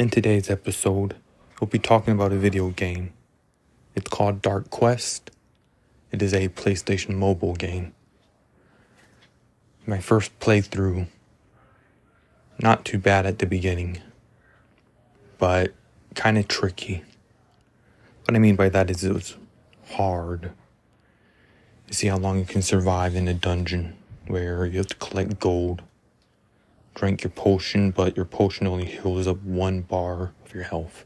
[0.00, 1.16] In today's episode,
[1.60, 3.12] we'll be talking about a video game.
[3.94, 5.30] It's called Dark Quest.
[6.10, 7.92] It is a PlayStation mobile game.
[9.84, 11.06] My first playthrough,
[12.58, 14.00] not too bad at the beginning,
[15.36, 15.74] but
[16.14, 17.04] kind of tricky.
[18.24, 19.36] What I mean by that is it was
[19.90, 20.52] hard.
[21.88, 25.38] You see how long you can survive in a dungeon where you have to collect
[25.38, 25.82] gold
[26.94, 31.04] drink your potion, but your potion only heals up one bar of your health.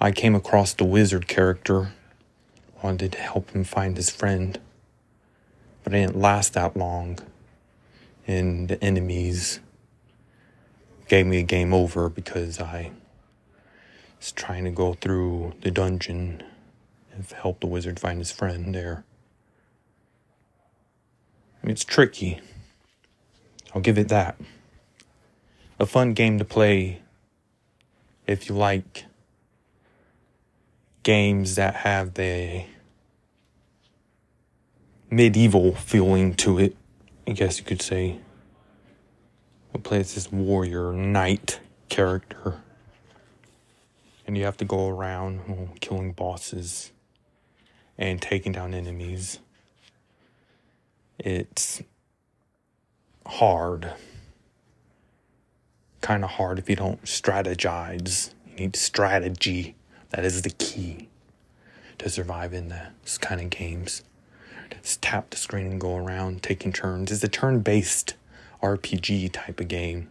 [0.00, 1.92] I came across the wizard character,
[2.82, 4.58] wanted to help him find his friend,
[5.82, 7.18] but I didn't last that long,
[8.26, 9.60] and the enemies
[11.08, 12.92] gave me a game over because I
[14.18, 16.42] was trying to go through the dungeon
[17.12, 19.04] and help the wizard find his friend there.
[21.64, 22.40] It's tricky.
[23.74, 24.40] I'll give it that.
[25.78, 27.02] A fun game to play
[28.26, 29.04] if you like
[31.02, 32.64] games that have the
[35.10, 36.76] medieval feeling to it,
[37.26, 38.18] I guess you could say.
[39.74, 42.60] It plays this warrior knight character.
[44.26, 46.92] And you have to go around killing bosses
[47.96, 49.38] and taking down enemies.
[51.18, 51.82] It's
[53.28, 53.92] hard.
[56.00, 58.32] Kind of hard if you don't strategize.
[58.48, 59.76] You need strategy.
[60.10, 61.08] That is the key
[61.98, 62.68] to survive in
[63.02, 64.02] this kind of games.
[64.82, 67.12] Just tap the screen and go around taking turns.
[67.12, 68.14] It's a turn based
[68.62, 70.08] RPG type of game.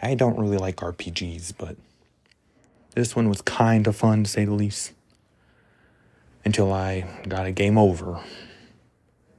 [0.00, 1.76] I don't really like RPGs, but
[2.94, 4.92] this one was kind of fun to say the least.
[6.44, 8.20] Until I got a game over.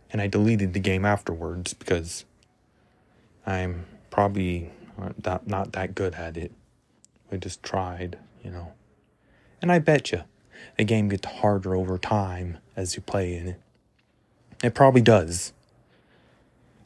[0.09, 2.23] And I deleted the game afterwards because
[3.45, 6.51] I'm probably not, not that good at it.
[7.31, 8.73] I just tried, you know.
[9.61, 10.23] And I bet you
[10.77, 13.61] the game gets harder over time as you play in it.
[14.63, 15.53] It probably does.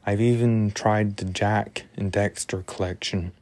[0.06, 3.34] I've even tried the Jak and Daxter collection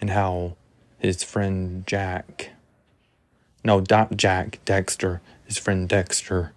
[0.00, 0.56] and how
[0.98, 2.50] his friend Jak,
[3.64, 6.50] no, not Jak, Daxter, his friend Daxter,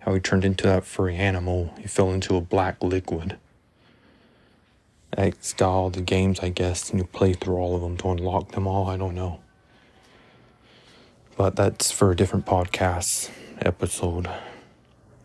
[0.00, 1.74] how he turned into that furry animal.
[1.78, 3.38] He fell into a black liquid.
[5.20, 8.52] X all the games, I guess, and you play through all of them to unlock
[8.52, 8.88] them all.
[8.88, 9.40] I don't know.
[11.36, 13.30] But that's for a different podcast
[13.60, 14.30] episode.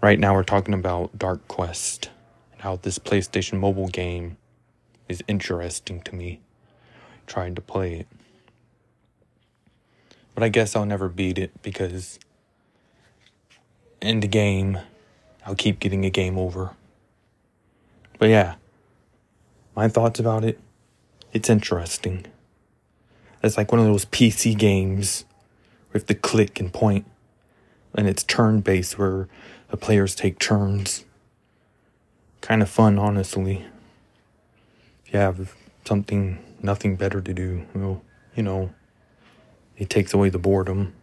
[0.01, 2.09] Right now, we're talking about Dark Quest
[2.51, 4.35] and how this PlayStation mobile game
[5.07, 6.41] is interesting to me.
[7.25, 8.07] Trying to play it.
[10.34, 12.19] But I guess I'll never beat it because
[14.01, 14.78] in the game,
[15.45, 16.72] I'll keep getting a game over.
[18.19, 18.55] But yeah
[19.75, 20.59] my thoughts about it,
[21.34, 22.25] it's interesting.
[23.44, 25.25] It's like one of those PC games
[25.91, 27.06] with the click and point,
[27.94, 29.28] and it's turn based where
[29.69, 31.06] the players take turns.
[32.41, 33.66] Kind of fun, honestly.
[35.06, 38.02] If you have something, nothing better to do, well,
[38.35, 38.74] you know,
[39.78, 40.94] it takes away the boredom.